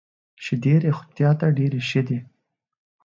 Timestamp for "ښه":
1.89-2.01